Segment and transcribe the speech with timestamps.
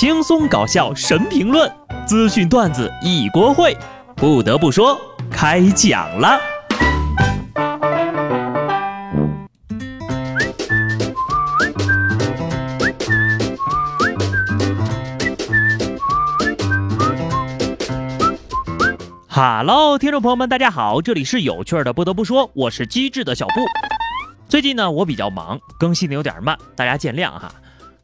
[0.00, 1.68] 轻松搞笑神评论，
[2.06, 3.76] 资讯段子一锅烩。
[4.14, 4.96] 不得不说，
[5.28, 6.38] 开讲了。
[19.26, 21.92] 哈喽，听众朋友们，大家好，这里是有趣的。
[21.92, 23.54] 不得不说，我是机智的小布。
[24.48, 27.50] 最近呢，我比较忙，更新的有点慢，大家见谅哈。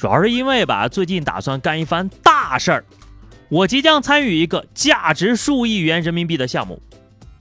[0.00, 2.82] 主要是因为吧，最近打算干一番大事儿，
[3.50, 6.80] 我即将参与一个价值数亿元人民币的项目。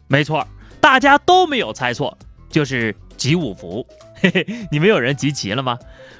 [0.10, 0.46] 没错，
[0.82, 2.18] 大家都没有猜错，
[2.50, 3.88] 就是集五福。
[4.16, 5.80] 嘿嘿，你们有人集齐了吗？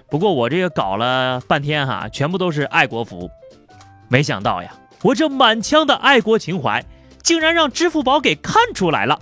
[0.10, 3.30] 不过我这个搞了半天哈，全部都是爱国福。
[4.08, 6.82] 没想到呀，我这满腔的爱国情怀，
[7.22, 9.20] 竟然让支付宝给看出来了。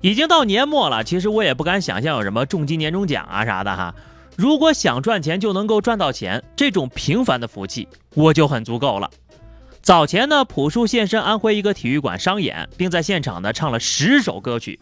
[0.00, 3.94] 已经到年末了，其实我也不敢想象有什么重金年终奖啊啥的哈。
[4.36, 9.10] 如果想赚钱就能够赚到钱，这种平凡的福气我就很足够了。
[9.82, 14.80] 早前呢，朴树现身安徽一个体育馆商演，并在现场呢唱了十首歌曲。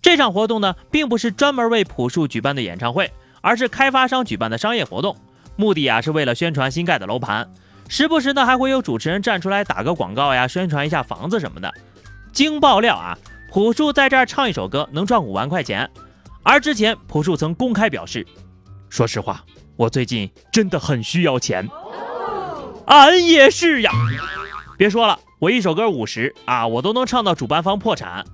[0.00, 3.10] 这场活动呢，并不是专门为朴树举办的演唱会，
[3.42, 5.14] 而是开发商举办的商业活动，
[5.56, 7.50] 目的啊是为了宣传新盖的楼盘。
[7.88, 11.70] 时不时呢，还会有主持人站出来打个广告呀，宣传一下房子什么的。
[12.32, 13.18] 经爆料啊。
[13.54, 15.88] 朴树在这儿唱一首歌能赚五万块钱，
[16.42, 18.26] 而之前朴树曾公开表示
[18.90, 19.44] ：“说实话，
[19.76, 21.68] 我最近真的很需要钱。”
[22.86, 23.92] 俺也是呀。
[24.76, 28.24] 别说了，我一首歌五十啊，我都能唱到主办方破产。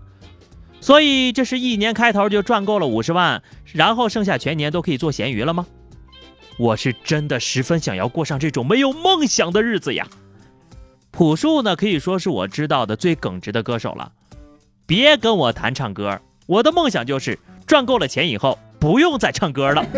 [0.80, 3.42] 所以这是一年开头就赚够了五十万，
[3.74, 5.66] 然后剩下全年都可以做咸鱼了吗？
[6.58, 10.08] 我是真的十分想要过上这种没有梦想的日子呀。
[11.10, 14.12] 朴树呢，可以说是我知道的最耿直的歌手了。
[14.91, 19.86] 别跟我谈唱歌，我的梦想就是赚够了钱以后不用再唱歌了。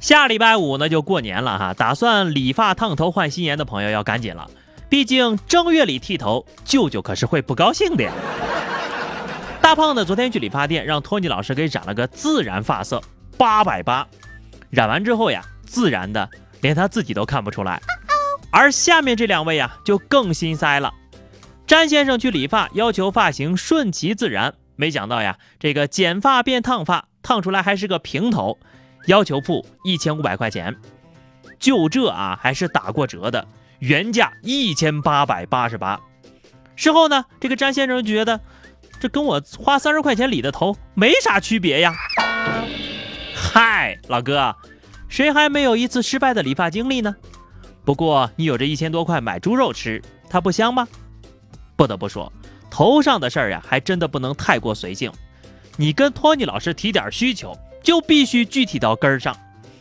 [0.00, 4.50] 下礼拜五呢就过年了哈，打算理发烫头换新颜的朋友要赶紧了，
[4.88, 8.10] 毕竟正月里剃头，舅舅可是会不高兴的呀。
[9.60, 13.02] 大胖子昨天去理发店，让托尼老师给染了个自然发色，
[13.36, 14.08] 八百八，
[14.70, 16.26] 染完之后呀，自然的
[16.62, 17.82] 连他自己都看不出来。
[18.50, 20.92] 而下面这两位呀，就更心塞了。
[21.66, 28.56] 詹先生去理发，要求发型顺其自然，没想到呀，这个剪发变烫发，烫出来还是个平头，
[29.06, 30.76] 要求付一千五百块钱。
[31.58, 33.46] 就这啊，还是打过折的，
[33.80, 36.00] 原价一千八百八十八。
[36.76, 38.40] 事后呢，这个詹先生觉得，
[39.00, 41.94] 这跟我花三十块钱理的头没啥区别呀。
[43.34, 44.54] 嗨，老哥，
[45.08, 47.16] 谁还没有一次失败的理发经历呢？
[47.86, 50.88] 不过你有这一千多块买猪肉吃，它不香吗？
[51.76, 52.32] 不得不说，
[52.68, 55.08] 头上的事儿呀，还真的不能太过随性。
[55.76, 59.36] 你跟托尼老师提点需求，就必须具体到根儿上。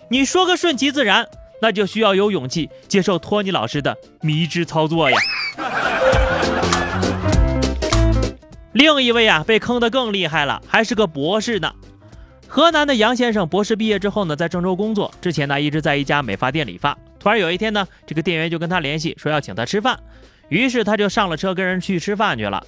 [0.08, 1.28] 你说个顺其自然，
[1.60, 5.18] 那就需要有勇气接受托尼老师的迷之操作呀。
[8.74, 11.74] 另一位啊，被坑得更厉害了，还是个博士呢。
[12.48, 16.96] 河南的杨先生博士毕业之后呢，在郑州工作，之前呢一直在一家美发店理发。
[17.26, 20.00] 突然有一天呢，这个店员就跟他联系，说要请他吃饭，
[20.48, 22.64] 于是他就上了车跟人去吃饭去了。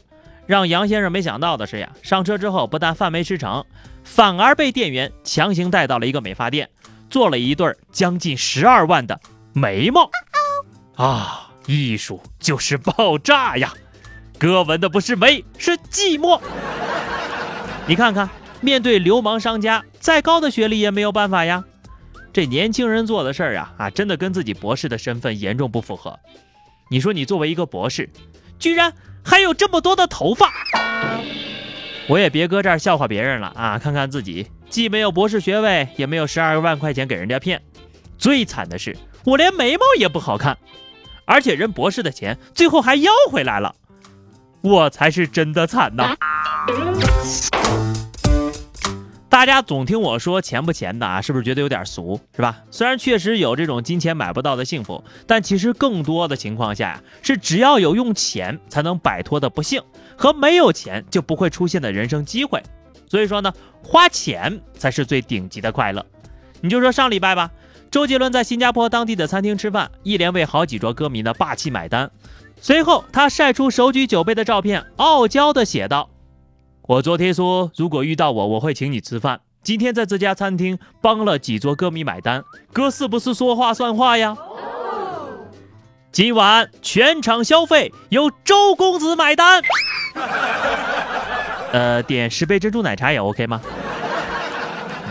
[0.48, 3.64] 让杨先生没想到的是呀，上车之后不但饭没吃成，
[4.04, 6.68] 反而被店员强行带到了一个美发店，
[7.08, 9.20] 做了一对将近十二万的
[9.54, 10.10] 眉毛。
[10.96, 13.72] 啊，艺术就是爆炸呀！
[14.40, 16.42] 哥纹的不是眉，是寂寞。
[17.86, 18.28] 你看看，
[18.60, 21.64] 面对流氓商家，再高的学历也没有办法呀。
[22.38, 26.20] 这年轻人做的事儿呀，啊，真的跟自己博士的身份严重不符合。
[26.88, 28.08] 你说你作为一个博士，
[28.60, 28.94] 居然
[29.26, 30.54] 还有这么多的头发，
[32.08, 33.80] 我也别搁这儿笑话别人了啊！
[33.80, 37.60] 看看自己，既没有博士学位，也没有十二万块钱给人家骗。
[38.20, 40.56] 最惨的是，我连眉毛也不好看，
[41.26, 43.74] 而且人博士的钱最后还要回来了，
[44.62, 46.16] 我才是真的惨呐！
[49.38, 52.58] 大家总听我说钱不钱的啊，是不是觉得有点俗，是吧？
[52.72, 59.80] 虽然确实有这种金钱买不到的幸福，但其实更多的情况下呀，是只要有用钱才能摆脱的不幸
[60.18, 62.64] 和没有钱就不会出现的人生机会。
[63.08, 63.54] 所以说呢，
[63.84, 66.04] 花钱才是最顶级的快乐。
[66.60, 67.52] 你就说上礼拜吧，
[67.92, 72.10] 周杰伦在新加坡当地的餐厅吃饭，一连为好几桌歌迷的霸气买单。
[72.60, 76.10] 随后他晒出手举酒杯的照片，傲娇的写道。
[76.88, 79.42] 我昨天说，如果遇到我，我会请你吃饭。
[79.62, 84.38] 今天在这家餐厅帮了几桌歌迷买单，哥是不是说话算话呀？
[86.14, 89.62] 今晚全场消费由周公子买单。
[91.74, 93.62] 呃，点十杯珍珠奶茶也 OK 吗？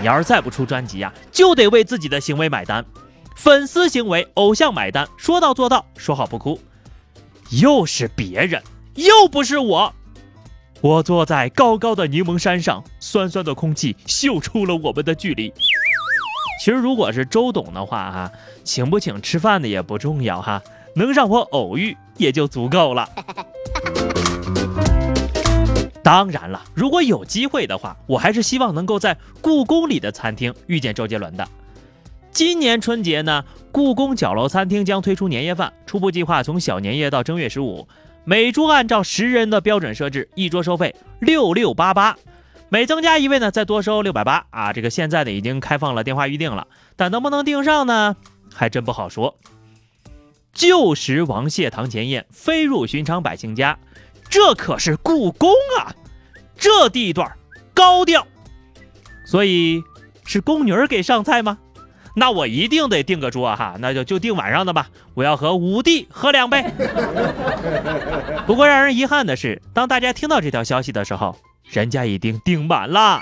[0.01, 2.83] 你要是再不出专辑呀，就得为自己的行为买单。
[3.35, 6.59] 粉丝行为，偶像买单，说到做到，说好不哭。
[7.51, 8.63] 又是别人，
[8.95, 9.95] 又不是我。
[10.83, 15.53] 我坐在高高的柠檬山上，酸酸的空气嗅出了我们的距离。
[16.61, 18.33] 其实如果是周董的话，哈，
[18.63, 20.63] 请不请吃饭的也不重要，哈，
[20.95, 23.09] 能让我偶遇也就足够了。
[26.03, 31.49] 当然了，如果有机会的话，我还是希望能够在故宫里的餐厅遇见周杰伦的。
[32.31, 37.89] 今年春节呢，故宫角楼餐厅将推出年夜饭，初步计划从小年夜到正月十五。
[38.29, 42.19] 每桌按照十人的标准设置，一桌收费六六八八，
[42.69, 44.73] 每增加一位呢，再多收六百八啊！
[44.73, 48.17] 这个现在呢已经开放了电话预订了，但能不能订上呢，
[48.53, 49.39] 还真不好说。
[50.53, 53.79] 旧时王谢堂前燕，飞入寻常百姓家，
[54.29, 55.95] 这可是故宫啊，
[56.59, 57.31] 这地段
[57.73, 58.27] 高调，
[59.25, 59.85] 所以
[60.25, 61.59] 是宫女儿给上菜吗？
[62.19, 64.89] 那我一定得订个桌哈，那就就订晚上的吧。
[65.13, 66.65] 我要和五弟喝两杯。
[68.47, 71.37] 不过让人遗憾的是，当大家听到这条消息的时候，
[71.71, 73.21] 人家已经订满了。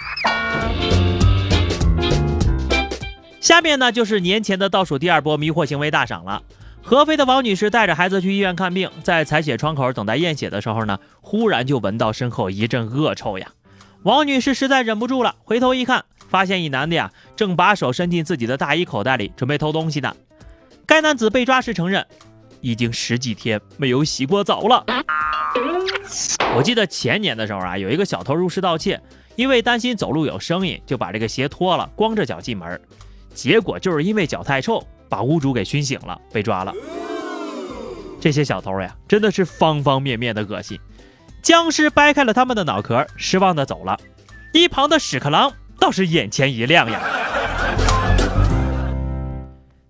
[3.41, 6.41] 下面呢就是年前的倒数第二波迷惑行为大赏了。
[6.81, 13.49] 合肥的王女士带着孩子去医院看病，在采血窗口等待验血的时候呢，忽然就闻到身后一阵恶臭呀。
[14.05, 16.05] 王女士实在忍不住了，回头一看。
[16.29, 20.15] 发现一男的呀，正把手伸进自己的大衣口袋里，准备偷东西呢。
[20.87, 22.07] 该男子被抓时承认，
[22.61, 24.85] 已经十几天没有洗过澡了。
[26.57, 29.01] 我记得前年的时候啊，有一个小偷入室盗窃，
[29.37, 32.81] 因为担心走路有声音，就把这个鞋脱了，光着脚进门。
[33.33, 36.73] 结果就是因为脚太臭，把屋主给熏醒了，被抓了。
[38.21, 40.79] 这些小偷呀，真的是方方面面的恶心。
[41.43, 43.99] 僵尸掰开了他们的脑壳，失望的走了。
[44.53, 45.53] 一旁的屎壳郎。
[45.85, 46.99] 倒是眼前一亮呀！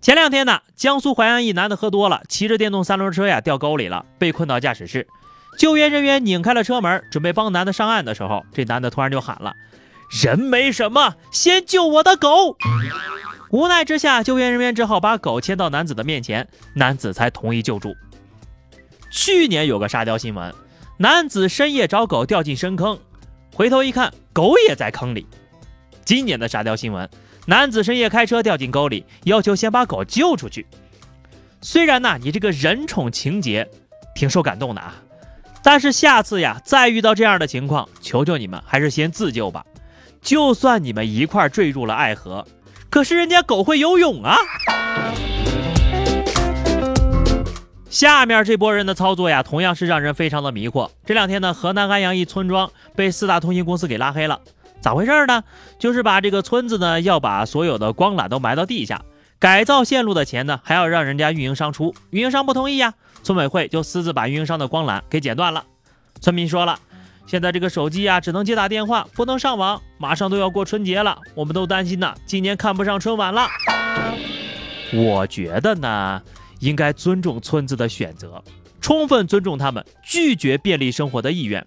[0.00, 5.06] 前两天呢，江苏淮安一男的喝多了，骑着电动三轮车呀掉沟里了，被困到驾驶室。
[5.56, 9.54] 救援人员拧开了车门，准备帮男的上岸的时候，这男的突然就喊了
[10.10, 12.56] ：“人没什么，先救我的狗！”
[13.50, 17.94] 无奈之下，救援人员只好把狗牵到男子的面前，男子才同意救助。
[19.12, 20.52] 去年有个沙雕新闻，
[20.96, 22.98] 男子深夜找狗掉进深坑，
[23.54, 25.24] 回头一看，狗也在坑里。
[26.04, 27.08] 今年的沙雕新闻，
[27.46, 30.66] 男子深夜开车掉进沟里，要求先把狗救出去。
[31.62, 33.66] 虽然呢，你这个人宠情节
[34.14, 34.94] 挺受感动的啊，
[35.62, 39.64] 但是下次呀，再遇到这样的情况，求求你们还是先自救吧。
[40.20, 42.46] 就算你们一块坠入了爱河，
[42.90, 44.36] 可是人家狗会游泳啊。
[47.88, 50.90] 下面这波人的操作呀，同样是让人非常的迷惑。
[51.06, 54.40] 这两天呢，河南安阳一村庄被四大通信公司给拉黑了。
[54.84, 55.42] 咋回事呢？
[55.78, 59.02] 就是把这个村子呢，要把所有的光缆都埋到地下，
[59.38, 61.94] 改造线路的钱呢，还要让人家运营商出。
[62.10, 62.92] 运营商不同意呀，
[63.22, 65.64] 村委会就私自把运营商的光缆给剪断了。
[66.20, 66.78] 村民说了，
[67.26, 69.80] 现在这个手机啊，只能接打电话，不能上网。
[69.96, 73.48] 马上都要过春节了，我们都担心呢，今年看不上春晚了。
[74.92, 76.20] 我觉得呢，
[76.60, 78.44] 应该尊重村子的选择，
[78.82, 81.66] 充分尊重他们拒绝便利生活的意愿。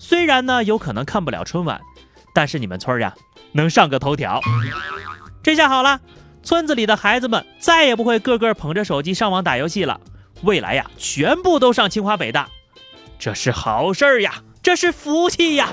[0.00, 1.80] 虽然呢，有可能看不了春晚。
[2.34, 3.14] 但是你们村呀，
[3.52, 4.40] 能上个头条，
[5.42, 6.00] 这下好了，
[6.42, 10.00] 村子里的孩子们再也不会个个捧着手机上网打游戏了，
[10.42, 12.48] 未来呀，全部都上清华北大，
[13.18, 15.68] 这是好事儿呀，这是福气呀。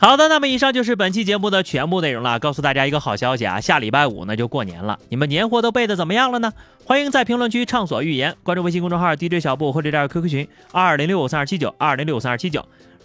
[0.00, 2.38] 好的，那么以上就是本期节目的全部内容了。
[2.38, 6.52] 告诉大家一个好消息啊，下礼拜五呢就过年了，你们年货都备的怎么样了呢？
[6.84, 12.64] 欢迎在评论区畅所欲言，关注微信公众号 DJ 小布或者加入 QQ 群二零六五三二七九二零六五三二七九。